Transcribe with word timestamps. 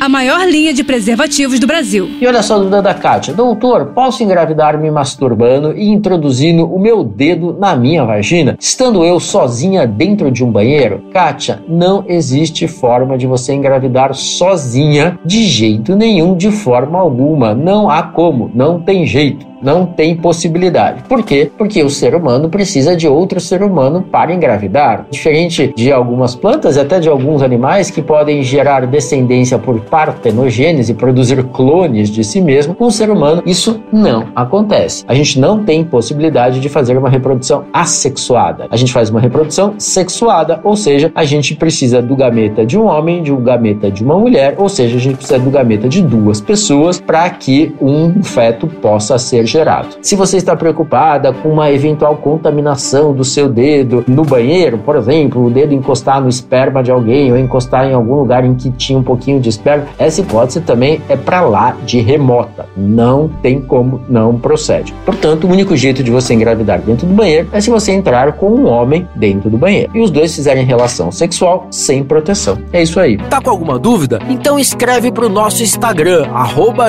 a 0.00 0.08
maior 0.08 0.46
linha 0.46 0.72
de 0.72 0.84
preservativos 0.84 1.58
do 1.58 1.66
Brasil. 1.66 2.08
E 2.20 2.26
olha 2.26 2.42
só 2.42 2.54
a 2.54 2.58
dúvida 2.58 2.82
da 2.82 2.94
Kátia. 2.94 3.34
Doutor, 3.34 3.86
posso 3.86 4.22
engravidar 4.22 4.78
me 4.78 4.90
masturbando 4.90 5.76
e 5.76 5.88
introduzindo 5.88 6.64
o 6.64 6.78
meu 6.78 7.02
dedo 7.02 7.56
na 7.58 7.74
minha 7.74 8.04
vagina, 8.04 8.56
estando 8.60 9.04
eu 9.04 9.18
sozinha 9.18 9.86
dentro 9.86 10.30
de 10.30 10.44
um 10.44 10.50
banheiro? 10.50 11.02
Kátia, 11.12 11.62
não 11.68 12.04
existe 12.08 12.68
forma 12.68 13.16
de 13.16 13.26
você 13.26 13.54
engravidar 13.54 14.14
sozinha 14.14 15.18
de 15.24 15.44
jeito 15.44 15.96
nenhum, 15.96 16.36
de 16.36 16.50
forma 16.50 16.98
alguma. 16.98 17.54
Não 17.54 17.88
há 17.88 18.02
como, 18.02 18.50
não 18.54 18.80
tem 18.80 19.06
jeito. 19.06 19.55
Não 19.62 19.86
tem 19.86 20.16
possibilidade. 20.16 21.02
Por 21.08 21.22
quê? 21.22 21.50
Porque 21.56 21.82
o 21.82 21.90
ser 21.90 22.14
humano 22.14 22.48
precisa 22.48 22.96
de 22.96 23.08
outro 23.08 23.40
ser 23.40 23.62
humano 23.62 24.02
para 24.02 24.34
engravidar. 24.34 25.06
Diferente 25.10 25.72
de 25.76 25.92
algumas 25.92 26.34
plantas 26.34 26.76
e 26.76 26.80
até 26.80 27.00
de 27.00 27.08
alguns 27.08 27.42
animais 27.42 27.90
que 27.90 28.02
podem 28.02 28.42
gerar 28.42 28.86
descendência 28.86 29.58
por 29.58 29.80
partenogênese, 29.80 30.94
produzir 30.94 31.42
clones 31.44 32.10
de 32.10 32.22
si 32.22 32.40
mesmo, 32.40 32.74
com 32.74 32.86
o 32.86 32.90
ser 32.90 33.10
humano 33.10 33.42
isso 33.46 33.80
não 33.92 34.28
acontece. 34.34 35.04
A 35.08 35.14
gente 35.14 35.38
não 35.38 35.64
tem 35.64 35.84
possibilidade 35.84 36.60
de 36.60 36.68
fazer 36.68 36.96
uma 36.96 37.08
reprodução 37.08 37.64
assexuada. 37.72 38.66
A 38.70 38.76
gente 38.76 38.92
faz 38.92 39.10
uma 39.10 39.20
reprodução 39.20 39.74
sexuada, 39.78 40.60
ou 40.64 40.76
seja, 40.76 41.10
a 41.14 41.24
gente 41.24 41.54
precisa 41.54 42.02
do 42.02 42.16
gameta 42.16 42.64
de 42.64 42.78
um 42.78 42.86
homem, 42.86 43.22
de 43.22 43.32
um 43.32 43.40
gameta 43.40 43.90
de 43.90 44.04
uma 44.04 44.18
mulher, 44.18 44.54
ou 44.58 44.68
seja, 44.68 44.96
a 44.96 45.00
gente 45.00 45.16
precisa 45.16 45.38
do 45.38 45.50
gameta 45.50 45.88
de 45.88 46.02
duas 46.02 46.40
pessoas 46.40 47.00
para 47.00 47.28
que 47.30 47.74
um 47.80 48.22
feto 48.22 48.66
possa 48.66 49.18
ser 49.18 49.46
gerado. 49.56 49.88
Se 50.02 50.14
você 50.14 50.36
está 50.36 50.54
preocupada 50.54 51.32
com 51.32 51.48
uma 51.48 51.70
eventual 51.70 52.16
contaminação 52.16 53.12
do 53.12 53.24
seu 53.24 53.48
dedo 53.48 54.04
no 54.06 54.22
banheiro, 54.22 54.78
por 54.78 54.96
exemplo, 54.96 55.44
o 55.44 55.50
dedo 55.50 55.74
encostar 55.74 56.20
no 56.20 56.28
esperma 56.28 56.82
de 56.82 56.90
alguém 56.90 57.30
ou 57.32 57.38
encostar 57.38 57.86
em 57.86 57.94
algum 57.94 58.14
lugar 58.14 58.44
em 58.44 58.54
que 58.54 58.70
tinha 58.70 58.98
um 58.98 59.02
pouquinho 59.02 59.40
de 59.40 59.48
esperma, 59.48 59.86
essa 59.98 60.20
hipótese 60.20 60.60
também 60.60 61.00
é 61.08 61.16
para 61.16 61.40
lá 61.40 61.76
de 61.84 62.00
remota. 62.00 62.66
Não 62.76 63.28
tem 63.42 63.60
como, 63.60 64.00
não 64.08 64.38
procede. 64.38 64.94
Portanto, 65.04 65.46
o 65.46 65.50
único 65.50 65.76
jeito 65.76 66.02
de 66.02 66.10
você 66.10 66.34
engravidar 66.34 66.80
dentro 66.80 67.06
do 67.06 67.14
banheiro 67.14 67.48
é 67.52 67.60
se 67.60 67.70
você 67.70 67.92
entrar 67.92 68.32
com 68.32 68.50
um 68.50 68.66
homem 68.66 69.08
dentro 69.14 69.48
do 69.48 69.56
banheiro 69.56 69.90
e 69.94 70.00
os 70.00 70.10
dois 70.10 70.34
fizerem 70.34 70.64
relação 70.64 71.10
sexual 71.10 71.66
sem 71.70 72.04
proteção. 72.04 72.58
É 72.72 72.82
isso 72.82 72.98
aí. 73.00 73.16
Tá 73.16 73.40
com 73.40 73.50
alguma 73.50 73.78
dúvida? 73.78 74.18
Então 74.28 74.58
escreve 74.58 75.10
para 75.10 75.26
o 75.26 75.28
nosso 75.28 75.62
Instagram, 75.62 76.26
arroba 76.32 76.88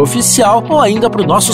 Oficial, 0.00 0.64
ou 0.68 0.80
ainda 0.80 1.08
para 1.08 1.22
o 1.22 1.26
nosso 1.26 1.53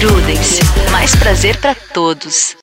Prudence, 0.00 0.60
mais 0.90 1.14
prazer 1.14 1.58
para 1.58 1.74
todos. 1.74 2.56